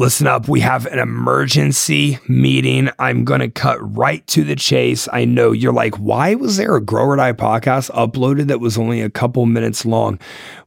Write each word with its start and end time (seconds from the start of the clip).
Listen 0.00 0.26
up, 0.26 0.48
we 0.48 0.60
have 0.60 0.86
an 0.86 0.98
emergency 0.98 2.18
meeting. 2.26 2.88
I'm 2.98 3.22
going 3.22 3.40
to 3.40 3.50
cut 3.50 3.76
right 3.94 4.26
to 4.28 4.44
the 4.44 4.56
chase. 4.56 5.06
I 5.12 5.26
know 5.26 5.52
you're 5.52 5.74
like, 5.74 5.94
why 5.96 6.36
was 6.36 6.56
there 6.56 6.74
a 6.74 6.80
Grow 6.80 7.04
or 7.04 7.16
Die 7.16 7.34
podcast 7.34 7.90
uploaded 7.90 8.46
that 8.46 8.60
was 8.60 8.78
only 8.78 9.02
a 9.02 9.10
couple 9.10 9.44
minutes 9.44 9.84
long? 9.84 10.18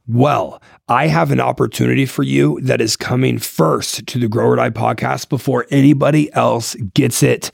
Well, 0.06 0.62
I 0.86 1.08
have 1.08 1.32
an 1.32 1.40
opportunity 1.40 2.06
for 2.06 2.22
you 2.22 2.60
that 2.62 2.80
is 2.80 2.96
coming 2.96 3.40
first 3.40 4.06
to 4.06 4.20
the 4.20 4.28
Grow 4.28 4.50
or 4.50 4.54
Die 4.54 4.70
podcast 4.70 5.28
before 5.28 5.66
anybody 5.68 6.32
else 6.34 6.76
gets 6.94 7.24
it. 7.24 7.50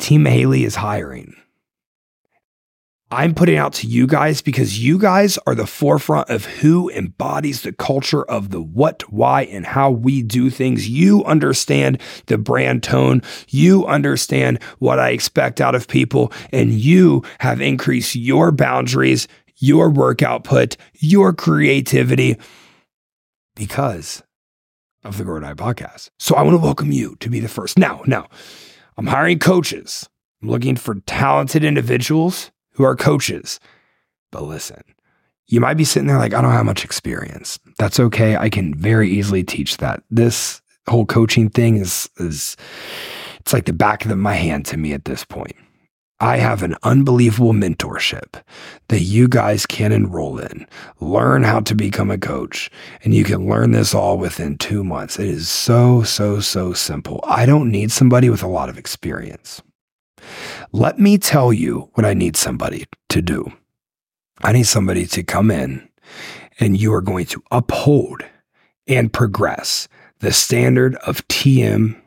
Team 0.00 0.24
Mihaly 0.24 0.66
is 0.66 0.74
hiring. 0.74 1.36
I'm 3.12 3.34
putting 3.34 3.56
out 3.56 3.72
to 3.74 3.88
you 3.88 4.06
guys 4.06 4.40
because 4.40 4.78
you 4.78 4.96
guys 4.96 5.36
are 5.44 5.56
the 5.56 5.66
forefront 5.66 6.30
of 6.30 6.44
who 6.44 6.88
embodies 6.90 7.62
the 7.62 7.72
culture 7.72 8.22
of 8.22 8.50
the 8.50 8.62
what, 8.62 9.02
why, 9.10 9.42
and 9.42 9.66
how 9.66 9.90
we 9.90 10.22
do 10.22 10.48
things. 10.48 10.88
You 10.88 11.24
understand 11.24 12.00
the 12.26 12.38
brand 12.38 12.84
tone. 12.84 13.22
You 13.48 13.84
understand 13.84 14.62
what 14.78 15.00
I 15.00 15.10
expect 15.10 15.60
out 15.60 15.74
of 15.74 15.88
people, 15.88 16.32
and 16.52 16.72
you 16.72 17.24
have 17.40 17.60
increased 17.60 18.14
your 18.14 18.52
boundaries, 18.52 19.26
your 19.56 19.90
work 19.90 20.22
output, 20.22 20.76
your 20.94 21.32
creativity 21.32 22.36
because 23.56 24.22
of 25.02 25.18
the 25.18 25.24
or 25.24 25.40
podcast. 25.40 26.10
So 26.20 26.36
I 26.36 26.42
want 26.42 26.54
to 26.54 26.62
welcome 26.62 26.92
you 26.92 27.16
to 27.18 27.28
be 27.28 27.40
the 27.40 27.48
first. 27.48 27.76
Now, 27.76 28.02
now, 28.06 28.28
I'm 28.96 29.08
hiring 29.08 29.40
coaches. 29.40 30.08
I'm 30.40 30.48
looking 30.48 30.76
for 30.76 30.94
talented 31.06 31.64
individuals 31.64 32.52
who 32.72 32.84
are 32.84 32.96
coaches. 32.96 33.60
But 34.32 34.44
listen, 34.44 34.82
you 35.46 35.60
might 35.60 35.76
be 35.76 35.84
sitting 35.84 36.06
there 36.06 36.18
like, 36.18 36.34
I 36.34 36.40
don't 36.40 36.52
have 36.52 36.66
much 36.66 36.84
experience. 36.84 37.58
That's 37.78 38.00
okay. 38.00 38.36
I 38.36 38.48
can 38.48 38.74
very 38.74 39.10
easily 39.10 39.42
teach 39.42 39.78
that. 39.78 40.02
This 40.10 40.62
whole 40.88 41.06
coaching 41.06 41.50
thing 41.50 41.76
is, 41.76 42.08
is 42.18 42.56
it's 43.40 43.52
like 43.52 43.64
the 43.64 43.72
back 43.72 44.04
of 44.04 44.16
my 44.16 44.34
hand 44.34 44.66
to 44.66 44.76
me 44.76 44.92
at 44.92 45.04
this 45.04 45.24
point. 45.24 45.56
I 46.22 46.36
have 46.36 46.62
an 46.62 46.76
unbelievable 46.82 47.54
mentorship 47.54 48.42
that 48.88 49.00
you 49.00 49.26
guys 49.26 49.64
can 49.64 49.90
enroll 49.90 50.38
in. 50.38 50.66
Learn 51.00 51.42
how 51.42 51.60
to 51.60 51.74
become 51.74 52.10
a 52.10 52.18
coach, 52.18 52.70
and 53.02 53.14
you 53.14 53.24
can 53.24 53.48
learn 53.48 53.70
this 53.70 53.94
all 53.94 54.18
within 54.18 54.58
two 54.58 54.84
months. 54.84 55.18
It 55.18 55.28
is 55.28 55.48
so, 55.48 56.02
so, 56.02 56.38
so 56.38 56.74
simple. 56.74 57.24
I 57.26 57.46
don't 57.46 57.70
need 57.70 57.90
somebody 57.90 58.28
with 58.28 58.42
a 58.42 58.48
lot 58.48 58.68
of 58.68 58.76
experience. 58.76 59.62
Let 60.72 60.98
me 60.98 61.18
tell 61.18 61.52
you 61.52 61.90
what 61.94 62.04
I 62.04 62.14
need 62.14 62.36
somebody 62.36 62.84
to 63.08 63.20
do. 63.20 63.52
I 64.42 64.52
need 64.52 64.66
somebody 64.66 65.04
to 65.06 65.22
come 65.22 65.50
in 65.50 65.88
and 66.60 66.80
you 66.80 66.92
are 66.94 67.00
going 67.00 67.26
to 67.26 67.42
uphold 67.50 68.22
and 68.86 69.12
progress 69.12 69.88
the 70.20 70.32
standard 70.32 70.94
of 70.96 71.26
TM 71.28 72.00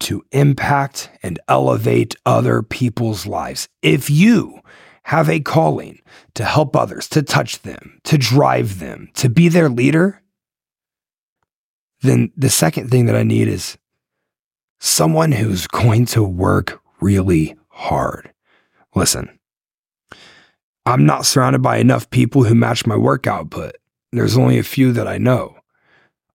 to 0.00 0.24
impact 0.30 1.10
and 1.22 1.40
elevate 1.48 2.14
other 2.24 2.62
people's 2.62 3.26
lives. 3.26 3.68
If 3.82 4.08
you 4.08 4.60
have 5.04 5.28
a 5.28 5.40
calling 5.40 6.00
to 6.34 6.44
help 6.44 6.76
others, 6.76 7.08
to 7.08 7.22
touch 7.22 7.62
them, 7.62 7.98
to 8.04 8.18
drive 8.18 8.78
them, 8.78 9.08
to 9.14 9.28
be 9.28 9.48
their 9.48 9.68
leader, 9.68 10.22
then 12.02 12.30
the 12.36 12.50
second 12.50 12.90
thing 12.90 13.06
that 13.06 13.16
I 13.16 13.24
need 13.24 13.48
is 13.48 13.76
someone 14.78 15.32
who's 15.32 15.66
going 15.66 16.06
to 16.06 16.22
work 16.22 16.80
really 17.00 17.56
hard. 17.68 18.32
Listen, 18.94 19.38
I'm 20.86 21.04
not 21.04 21.26
surrounded 21.26 21.62
by 21.62 21.76
enough 21.76 22.08
people 22.10 22.44
who 22.44 22.54
match 22.54 22.86
my 22.86 22.96
work 22.96 23.26
output. 23.26 23.76
There's 24.12 24.38
only 24.38 24.58
a 24.58 24.62
few 24.62 24.92
that 24.92 25.06
I 25.06 25.18
know. 25.18 25.54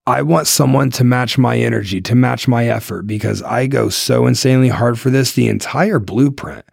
I 0.05 0.21
want 0.21 0.47
someone 0.47 0.89
to 0.91 1.03
match 1.03 1.37
my 1.37 1.57
energy, 1.57 2.01
to 2.01 2.13
match 2.13 2.47
my 2.47 2.67
effort, 2.67 3.07
because 3.07 3.41
I 3.41 3.67
go 3.67 3.87
so 3.87 4.27
insanely 4.27 4.67
hard 4.67 4.99
for 4.99 5.09
this. 5.09 5.31
The 5.31 5.47
entire 5.47 5.97
blueprint 5.97 6.65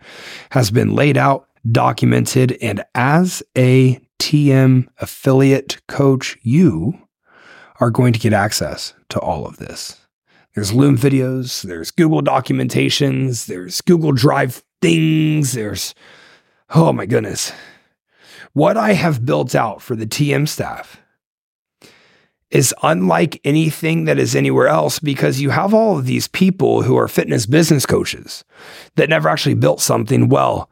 has 0.51 0.71
been 0.73 0.95
laid 0.95 1.17
out, 1.17 1.49
documented, 1.71 2.59
and 2.61 2.85
as 2.95 3.43
a 3.57 4.01
TM 4.19 4.89
affiliate 4.99 5.81
coach, 5.87 6.37
you 6.43 6.99
are 7.79 7.91
going 7.91 8.13
to 8.13 8.19
get 8.19 8.33
access 8.33 8.95
to 9.11 9.21
all 9.21 9.47
of 9.47 9.59
this. 9.59 10.00
There's 10.55 10.73
Loom 10.73 10.99
videos, 10.99 11.63
there's 11.63 11.91
Google 11.91 12.23
documentations, 12.23 13.47
there's 13.47 13.81
Google 13.83 14.13
Drive 14.13 14.65
things, 14.83 15.53
there's, 15.53 15.95
oh 16.71 16.93
my 16.93 17.07
goodness. 17.07 17.53
What 18.53 18.77
I 18.77 18.95
have 18.95 19.25
built 19.25 19.55
out 19.55 19.81
for 19.81 19.95
the 19.95 20.07
TM 20.07 20.49
staff 20.49 21.01
is 22.51 22.75
unlike 22.83 23.41
anything 23.45 24.07
that 24.07 24.19
is 24.19 24.35
anywhere 24.35 24.67
else 24.67 24.99
because 24.99 25.41
you 25.41 25.51
have 25.51 25.73
all 25.73 25.97
of 25.97 26.07
these 26.07 26.27
people 26.27 26.83
who 26.83 26.97
are 26.99 27.07
fitness 27.07 27.47
business 27.47 27.87
coaches 27.87 28.45
that 28.97 29.09
never 29.09 29.29
actually 29.29 29.55
built 29.55 29.81
something 29.81 30.29
well. 30.29 30.69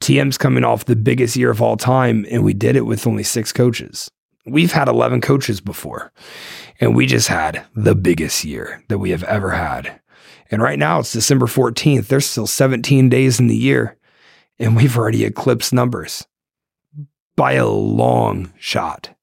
TM's 0.00 0.36
coming 0.36 0.64
off 0.64 0.84
the 0.84 0.96
biggest 0.96 1.36
year 1.36 1.50
of 1.50 1.62
all 1.62 1.76
time, 1.76 2.26
and 2.30 2.44
we 2.44 2.52
did 2.52 2.76
it 2.76 2.84
with 2.84 3.06
only 3.06 3.22
six 3.22 3.50
coaches. 3.50 4.10
We've 4.44 4.72
had 4.72 4.88
11 4.88 5.20
coaches 5.20 5.60
before, 5.60 6.12
and 6.80 6.96
we 6.96 7.06
just 7.06 7.28
had 7.28 7.64
the 7.74 7.94
biggest 7.94 8.44
year 8.44 8.82
that 8.88 8.98
we 8.98 9.10
have 9.10 9.22
ever 9.24 9.50
had. 9.50 10.00
And 10.50 10.60
right 10.60 10.78
now 10.78 10.98
it's 10.98 11.12
December 11.12 11.46
14th. 11.46 12.08
There's 12.08 12.26
still 12.26 12.46
17 12.46 13.08
days 13.08 13.38
in 13.38 13.46
the 13.46 13.56
year, 13.56 13.96
and 14.58 14.76
we've 14.76 14.96
already 14.96 15.24
eclipsed 15.24 15.72
numbers 15.72 16.26
by 17.36 17.52
a 17.52 17.66
long 17.66 18.52
shot. 18.58 19.14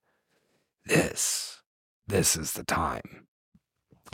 This, 0.86 1.62
this 2.08 2.36
is 2.36 2.54
the 2.54 2.64
time. 2.64 3.28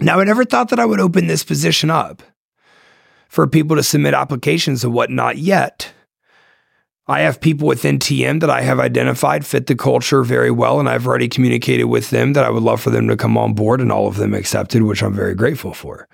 Now, 0.01 0.19
I 0.19 0.25
never 0.25 0.43
thought 0.43 0.69
that 0.69 0.79
I 0.79 0.85
would 0.85 0.99
open 0.99 1.27
this 1.27 1.43
position 1.43 1.89
up 1.89 2.21
for 3.29 3.47
people 3.47 3.75
to 3.77 3.83
submit 3.83 4.13
applications 4.13 4.83
and 4.83 4.93
whatnot 4.93 5.37
yet. 5.37 5.93
I 7.07 7.21
have 7.21 7.39
people 7.39 7.67
within 7.67 7.99
TM 7.99 8.39
that 8.39 8.49
I 8.49 8.61
have 8.61 8.79
identified 8.79 9.45
fit 9.45 9.67
the 9.67 9.75
culture 9.75 10.23
very 10.23 10.49
well, 10.49 10.79
and 10.79 10.89
I've 10.89 11.05
already 11.05 11.27
communicated 11.27 11.85
with 11.85 12.09
them 12.09 12.33
that 12.33 12.43
I 12.43 12.49
would 12.49 12.63
love 12.63 12.81
for 12.81 12.89
them 12.89 13.07
to 13.09 13.17
come 13.17 13.37
on 13.37 13.53
board, 13.53 13.79
and 13.79 13.91
all 13.91 14.07
of 14.07 14.17
them 14.17 14.33
accepted, 14.33 14.81
which 14.81 15.03
I'm 15.03 15.13
very 15.13 15.35
grateful 15.35 15.73
for. 15.73 16.07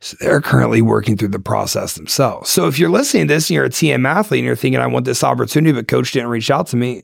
So 0.00 0.16
they're 0.20 0.40
currently 0.40 0.80
working 0.80 1.16
through 1.16 1.28
the 1.28 1.38
process 1.38 1.94
themselves. 1.94 2.50
So 2.50 2.66
if 2.66 2.78
you're 2.78 2.90
listening 2.90 3.28
to 3.28 3.34
this 3.34 3.50
and 3.50 3.54
you're 3.54 3.66
a 3.66 3.70
TM 3.70 4.08
athlete 4.08 4.40
and 4.40 4.46
you're 4.46 4.56
thinking, 4.56 4.80
I 4.80 4.86
want 4.86 5.04
this 5.04 5.22
opportunity, 5.22 5.72
but 5.72 5.86
coach 5.86 6.12
didn't 6.12 6.30
reach 6.30 6.50
out 6.50 6.66
to 6.68 6.76
me, 6.76 7.02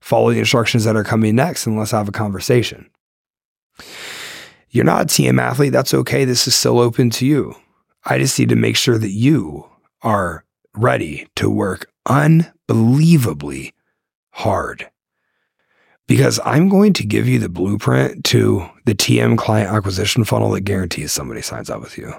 follow 0.00 0.32
the 0.32 0.38
instructions 0.38 0.84
that 0.84 0.96
are 0.96 1.04
coming 1.04 1.36
next 1.36 1.66
and 1.66 1.78
let's 1.78 1.92
have 1.92 2.08
a 2.08 2.12
conversation. 2.12 2.90
You're 4.70 4.84
not 4.84 5.02
a 5.02 5.06
TM 5.06 5.40
athlete, 5.40 5.72
that's 5.72 5.94
okay. 5.94 6.24
This 6.24 6.48
is 6.48 6.54
still 6.54 6.80
open 6.80 7.10
to 7.10 7.26
you. 7.26 7.54
I 8.04 8.18
just 8.18 8.38
need 8.38 8.48
to 8.48 8.56
make 8.56 8.76
sure 8.76 8.98
that 8.98 9.10
you 9.10 9.68
are 10.02 10.44
ready 10.76 11.26
to 11.36 11.50
work 11.50 11.90
unbelievably 12.06 13.72
hard 14.30 14.90
because 16.08 16.40
I'm 16.44 16.68
going 16.68 16.94
to 16.94 17.06
give 17.06 17.28
you 17.28 17.38
the 17.38 17.48
blueprint 17.48 18.24
to 18.26 18.68
the 18.86 18.94
TM 18.94 19.36
client 19.36 19.70
acquisition 19.70 20.24
funnel 20.24 20.50
that 20.52 20.62
guarantees 20.62 21.12
somebody 21.12 21.42
signs 21.42 21.70
up 21.70 21.80
with 21.80 21.98
you. 21.98 22.12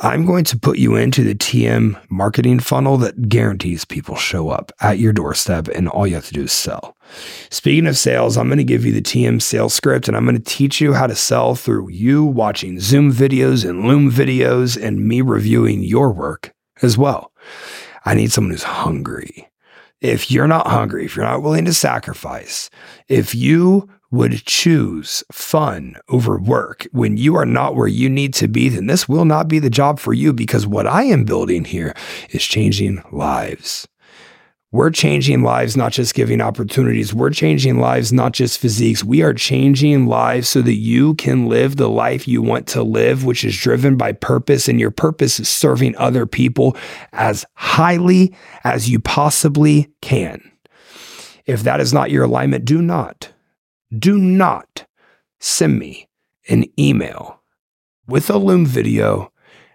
I'm 0.00 0.24
going 0.24 0.44
to 0.44 0.58
put 0.58 0.78
you 0.78 0.94
into 0.94 1.24
the 1.24 1.34
TM 1.34 2.00
marketing 2.08 2.60
funnel 2.60 2.98
that 2.98 3.28
guarantees 3.28 3.84
people 3.84 4.14
show 4.14 4.48
up 4.48 4.70
at 4.80 5.00
your 5.00 5.12
doorstep 5.12 5.66
and 5.66 5.88
all 5.88 6.06
you 6.06 6.14
have 6.14 6.26
to 6.28 6.32
do 6.32 6.44
is 6.44 6.52
sell. 6.52 6.96
Speaking 7.50 7.88
of 7.88 7.96
sales, 7.96 8.36
I'm 8.36 8.46
going 8.46 8.58
to 8.58 8.64
give 8.64 8.86
you 8.86 8.92
the 8.92 9.02
TM 9.02 9.42
sales 9.42 9.74
script 9.74 10.06
and 10.06 10.16
I'm 10.16 10.24
going 10.24 10.36
to 10.36 10.42
teach 10.42 10.80
you 10.80 10.92
how 10.92 11.08
to 11.08 11.16
sell 11.16 11.56
through 11.56 11.88
you 11.90 12.24
watching 12.24 12.78
Zoom 12.78 13.12
videos 13.12 13.68
and 13.68 13.84
Loom 13.84 14.08
videos 14.08 14.80
and 14.80 15.04
me 15.04 15.20
reviewing 15.20 15.82
your 15.82 16.12
work 16.12 16.54
as 16.82 16.98
well. 16.98 17.32
I 18.04 18.14
need 18.14 18.32
someone 18.32 18.52
who's 18.52 18.62
hungry. 18.62 19.48
If 20.00 20.30
you're 20.30 20.46
not 20.46 20.68
hungry, 20.68 21.04
if 21.04 21.16
you're 21.16 21.24
not 21.24 21.42
willing 21.42 21.64
to 21.64 21.74
sacrifice, 21.74 22.70
if 23.08 23.34
you 23.34 23.88
would 24.10 24.44
choose 24.46 25.22
fun 25.30 25.96
over 26.08 26.38
work 26.38 26.86
when 26.92 27.16
you 27.16 27.36
are 27.36 27.44
not 27.44 27.74
where 27.74 27.88
you 27.88 28.08
need 28.08 28.32
to 28.34 28.48
be, 28.48 28.68
then 28.68 28.86
this 28.86 29.08
will 29.08 29.24
not 29.24 29.48
be 29.48 29.58
the 29.58 29.68
job 29.68 29.98
for 29.98 30.14
you 30.14 30.32
because 30.32 30.66
what 30.66 30.86
I 30.86 31.02
am 31.04 31.24
building 31.24 31.64
here 31.64 31.94
is 32.30 32.44
changing 32.44 33.02
lives. 33.12 33.86
We're 34.70 34.90
changing 34.90 35.42
lives, 35.42 35.78
not 35.78 35.92
just 35.92 36.14
giving 36.14 36.42
opportunities. 36.42 37.14
We're 37.14 37.30
changing 37.30 37.78
lives, 37.78 38.12
not 38.12 38.32
just 38.32 38.58
physiques. 38.58 39.02
We 39.02 39.22
are 39.22 39.32
changing 39.32 40.06
lives 40.06 40.50
so 40.50 40.60
that 40.60 40.74
you 40.74 41.14
can 41.14 41.46
live 41.46 41.76
the 41.76 41.88
life 41.88 42.28
you 42.28 42.42
want 42.42 42.66
to 42.68 42.82
live, 42.82 43.24
which 43.24 43.44
is 43.44 43.56
driven 43.56 43.96
by 43.96 44.12
purpose. 44.12 44.68
And 44.68 44.78
your 44.78 44.90
purpose 44.90 45.40
is 45.40 45.48
serving 45.48 45.96
other 45.96 46.26
people 46.26 46.76
as 47.14 47.46
highly 47.54 48.36
as 48.62 48.90
you 48.90 49.00
possibly 49.00 49.90
can. 50.02 50.42
If 51.46 51.62
that 51.62 51.80
is 51.80 51.94
not 51.94 52.10
your 52.10 52.24
alignment, 52.24 52.66
do 52.66 52.82
not, 52.82 53.32
do 53.98 54.18
not 54.18 54.84
send 55.40 55.78
me 55.78 56.10
an 56.46 56.66
email 56.78 57.40
with 58.06 58.28
a 58.28 58.36
Loom 58.36 58.66
video 58.66 59.32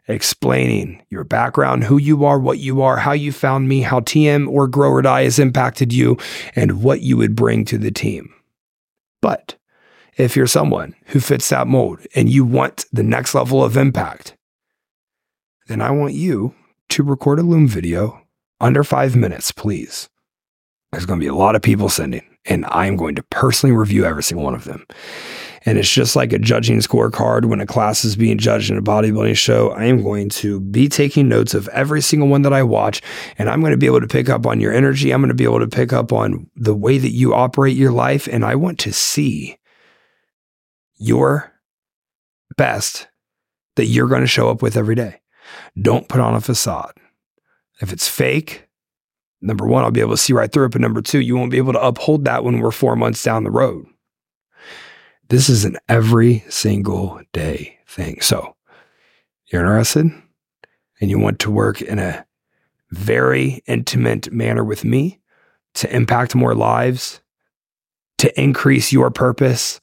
explaining 0.08 1.02
your 1.10 1.24
background, 1.24 1.86
who 1.86 1.98
you 1.98 2.26
are, 2.26 2.40
what 2.40 2.60
you 2.60 2.82
are, 2.82 2.98
how 2.98 3.14
you 3.14 3.32
found 3.32 3.70
me, 3.70 3.82
how 3.82 4.00
TM 4.00 4.48
or 4.48 4.68
Grow 4.68 4.92
or 4.92 5.02
Die 5.02 5.24
has 5.24 5.40
impacted 5.40 5.94
you, 5.94 6.18
and 6.56 6.84
what 6.84 7.02
you 7.02 7.18
would 7.18 7.36
bring 7.36 7.66
to 7.66 7.78
the 7.78 7.92
team. 7.92 8.34
But 9.22 9.56
if 10.18 10.36
you're 10.36 10.48
someone 10.48 10.96
who 11.08 11.20
fits 11.20 11.50
that 11.50 11.68
mold 11.68 12.00
and 12.16 12.30
you 12.30 12.46
want 12.46 12.86
the 12.92 13.04
next 13.04 13.34
level 13.34 13.64
of 13.64 13.78
impact, 13.78 14.36
then 15.68 15.82
I 15.82 15.92
want 15.92 16.14
you 16.14 16.54
to 16.90 17.04
record 17.04 17.40
a 17.40 17.44
Loom 17.44 17.68
video 17.68 18.22
under 18.60 18.84
five 18.84 19.16
minutes, 19.16 19.52
please. 19.52 20.10
There's 20.92 21.06
going 21.06 21.20
to 21.20 21.24
be 21.24 21.30
a 21.30 21.36
lot 21.36 21.56
of 21.56 21.62
people 21.62 21.90
sending, 21.90 22.24
and 22.46 22.66
I'm 22.68 22.98
going 22.98 23.16
to 23.16 23.24
personally 23.24 23.76
review 23.76 24.06
every 24.06 24.22
single 24.22 24.44
one 24.44 24.54
of 24.54 24.66
them. 24.66 24.86
And 25.66 25.78
it's 25.78 25.92
just 25.92 26.16
like 26.16 26.34
a 26.34 26.40
judging 26.40 26.80
scorecard 26.80 27.46
when 27.46 27.62
a 27.62 27.66
class 27.66 28.04
is 28.04 28.16
being 28.16 28.38
judged 28.38 28.70
in 28.70 28.78
a 28.78 28.82
bodybuilding 28.82 29.38
show. 29.38 29.72
I 29.72 29.86
am 29.86 30.04
going 30.04 30.30
to 30.30 30.60
be 30.60 30.90
taking 30.90 31.30
notes 31.30 31.54
of 31.54 31.68
every 31.70 32.02
single 32.02 32.28
one 32.28 32.42
that 32.42 32.54
I 32.54 32.64
watch, 32.64 33.02
and 33.38 33.50
I'm 33.50 33.62
going 33.62 33.72
to 33.72 33.78
be 33.78 33.86
able 33.86 34.02
to 34.02 34.08
pick 34.08 34.30
up 34.30 34.46
on 34.46 34.60
your 34.60 34.74
energy. 34.74 35.12
I'm 35.12 35.22
going 35.22 35.30
to 35.30 35.36
be 35.36 35.46
able 35.46 35.60
to 35.60 35.68
pick 35.68 35.94
up 35.94 36.12
on 36.12 36.50
the 36.56 36.76
way 36.76 36.98
that 36.98 37.12
you 37.12 37.34
operate 37.34 37.78
your 37.78 37.92
life. 37.92 38.28
And 38.28 38.44
I 38.44 38.56
want 38.56 38.80
to 38.80 38.92
see 38.92 39.58
your 40.98 41.54
best 42.58 43.08
that 43.76 43.86
you're 43.86 44.08
going 44.08 44.22
to 44.22 44.28
show 44.28 44.50
up 44.50 44.62
with 44.62 44.78
every 44.78 44.96
day. 44.96 45.22
Don't 45.82 46.08
put 46.08 46.20
on 46.20 46.36
a 46.36 46.42
facade. 46.42 46.94
If 47.82 47.92
it's 47.92 48.08
fake, 48.08 48.68
number 49.42 49.66
one, 49.66 49.84
I'll 49.84 49.92
be 49.92 50.02
able 50.02 50.12
to 50.12 50.18
see 50.18 50.34
right 50.34 50.52
through 50.52 50.66
it. 50.66 50.72
But 50.72 50.82
number 50.82 51.02
two, 51.02 51.20
you 51.20 51.36
won't 51.36 51.52
be 51.52 51.58
able 51.58 51.74
to 51.74 51.86
uphold 51.86 52.26
that 52.26 52.44
when 52.44 52.60
we're 52.60 52.72
four 52.72 52.96
months 52.96 53.24
down 53.24 53.44
the 53.44 53.52
road. 53.52 53.86
This 55.34 55.50
is 55.50 55.66
an 55.66 55.78
every 55.90 56.44
single 56.48 57.20
day 57.32 57.80
thing. 57.88 58.22
So 58.22 58.56
you're 59.48 59.62
interested 59.62 60.12
and 61.02 61.10
you 61.10 61.18
want 61.18 61.40
to 61.40 61.50
work 61.50 61.82
in 61.82 61.98
a 61.98 62.24
very 62.92 63.64
intimate 63.66 64.32
manner 64.32 64.64
with 64.64 64.86
me 64.86 65.22
to 65.74 65.92
impact 65.92 66.36
more 66.36 66.54
lives, 66.54 67.20
to 68.20 68.40
increase 68.40 68.94
your 68.94 69.10
purpose, 69.10 69.82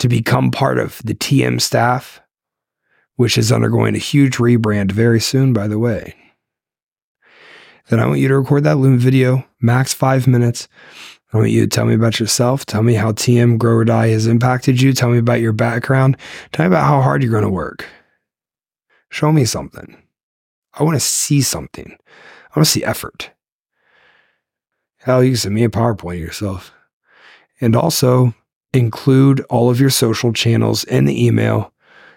to 0.00 0.08
become 0.08 0.50
part 0.50 0.80
of 0.80 1.00
the 1.04 1.14
TM 1.14 1.60
staff, 1.60 2.20
which 3.14 3.38
is 3.38 3.52
undergoing 3.52 3.94
a 3.94 3.98
huge 3.98 4.38
rebrand 4.38 4.90
very 4.90 5.20
soon, 5.20 5.52
by 5.52 5.68
the 5.68 5.78
way. 5.78 6.16
Then 7.88 8.00
I 8.00 8.06
want 8.08 8.18
you 8.18 8.26
to 8.26 8.40
record 8.40 8.64
that 8.64 8.78
Loom 8.78 8.98
video, 8.98 9.46
max 9.60 9.94
five 9.94 10.26
minutes. 10.26 10.66
I 11.32 11.36
want 11.36 11.50
you 11.50 11.60
to 11.60 11.68
tell 11.68 11.84
me 11.84 11.94
about 11.94 12.18
yourself. 12.18 12.66
Tell 12.66 12.82
me 12.82 12.94
how 12.94 13.12
TM 13.12 13.56
Grow 13.58 13.76
or 13.76 13.84
Die 13.84 14.08
has 14.08 14.26
impacted 14.26 14.80
you. 14.80 14.92
Tell 14.92 15.10
me 15.10 15.18
about 15.18 15.40
your 15.40 15.52
background. 15.52 16.16
Tell 16.52 16.64
me 16.64 16.68
about 16.68 16.86
how 16.86 17.00
hard 17.00 17.22
you're 17.22 17.30
going 17.30 17.44
to 17.44 17.50
work. 17.50 17.86
Show 19.10 19.30
me 19.30 19.44
something. 19.44 19.96
I 20.74 20.82
want 20.82 20.96
to 20.96 21.00
see 21.00 21.40
something. 21.40 21.96
I 21.96 22.58
want 22.58 22.66
to 22.66 22.72
see 22.72 22.84
effort. 22.84 23.30
Hell, 24.98 25.22
you 25.22 25.30
can 25.30 25.36
send 25.36 25.54
me 25.54 25.64
a 25.64 25.68
PowerPoint 25.68 26.18
yourself. 26.18 26.72
And 27.60 27.76
also 27.76 28.34
include 28.72 29.40
all 29.50 29.70
of 29.70 29.80
your 29.80 29.90
social 29.90 30.32
channels 30.32 30.84
in 30.84 31.04
the 31.04 31.26
email 31.26 31.72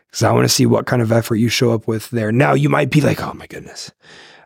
because 0.07 0.23
I 0.23 0.31
want 0.31 0.45
to 0.45 0.53
see 0.53 0.65
what 0.65 0.85
kind 0.85 1.01
of 1.01 1.11
effort 1.11 1.35
you 1.35 1.49
show 1.49 1.71
up 1.71 1.87
with 1.87 2.09
there. 2.11 2.31
Now, 2.31 2.53
you 2.53 2.69
might 2.69 2.91
be 2.91 3.01
like, 3.01 3.21
oh 3.21 3.33
my 3.33 3.47
goodness, 3.47 3.91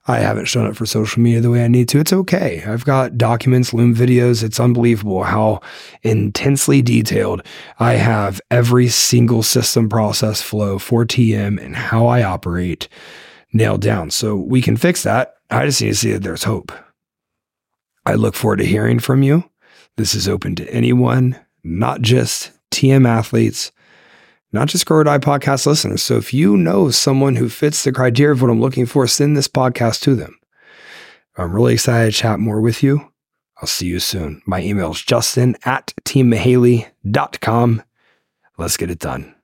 I 0.10 0.20
haven't 0.20 0.46
shown 0.46 0.68
up 0.68 0.76
for 0.78 0.86
social 0.86 1.22
media 1.22 1.42
the 1.42 1.50
way 1.50 1.66
I 1.66 1.68
need 1.68 1.90
to. 1.90 2.00
It's 2.00 2.14
okay. 2.14 2.64
I've 2.66 2.86
got 2.86 3.18
documents, 3.18 3.74
Loom 3.74 3.94
videos. 3.94 4.42
It's 4.42 4.60
unbelievable 4.60 5.24
how 5.24 5.60
intensely 6.02 6.82
detailed 6.82 7.44
I 7.80 7.94
have 7.94 8.40
every 8.50 8.88
single 8.88 9.44
system 9.44 9.90
process 9.90 10.42
flow 10.42 10.80
for 10.80 11.06
TM 11.06 11.62
and 11.62 11.76
how 11.76 12.08
I 12.08 12.24
operate 12.24 12.88
nailed 13.52 13.82
down. 13.82 14.10
So 14.10 14.36
we 14.36 14.62
can 14.62 14.78
fix 14.78 15.04
that. 15.04 15.36
I 15.50 15.66
just 15.66 15.82
need 15.82 15.90
to 15.90 15.96
see 15.96 16.12
that 16.14 16.24
there's 16.24 16.44
hope. 16.44 16.72
I 18.06 18.14
look 18.14 18.36
forward 18.36 18.60
to 18.60 18.66
hearing 18.66 19.00
from 19.00 19.24
you. 19.24 19.44
This 19.98 20.16
is 20.16 20.30
open 20.30 20.56
to 20.56 20.74
anyone, 20.74 21.38
not 21.64 22.02
just 22.02 22.52
TM 22.72 23.06
athletes, 23.06 23.72
not 24.52 24.68
just 24.70 24.86
Grow 24.86 24.98
or 24.98 25.04
Die 25.04 25.18
podcast 25.20 25.66
listeners. 25.66 26.02
So 26.02 26.18
if 26.18 26.34
you 26.34 26.58
know 26.58 26.90
someone 26.90 27.36
who 27.36 27.50
fits 27.50 27.84
the 27.84 27.92
criteria 27.92 28.34
of 28.34 28.42
what 28.42 28.52
I'm 28.52 28.62
looking 28.62 28.86
for, 28.86 29.08
send 29.08 29.36
this 29.36 29.48
podcast 29.48 30.02
to 30.02 30.16
them. 30.16 30.40
I'm 31.38 31.54
really 31.54 31.74
excited 31.74 32.12
to 32.14 32.18
chat 32.18 32.40
more 32.40 32.62
with 32.62 32.82
you. 32.82 33.12
I'll 33.62 33.68
see 33.68 33.88
you 33.88 34.00
soon. 34.00 34.42
My 34.46 34.62
email 34.62 34.92
is 34.92 35.02
justin 35.02 35.56
at 35.66 35.94
teammihaly.com. 36.06 37.84
Let's 38.58 38.78
get 38.78 38.92
it 38.92 39.00
done. 39.00 39.37